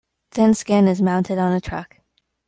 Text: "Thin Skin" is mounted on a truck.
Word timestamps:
"Thin 0.31 0.55
Skin" 0.55 0.87
is 0.87 0.99
mounted 0.99 1.37
on 1.37 1.53
a 1.53 1.61
truck. 1.61 1.97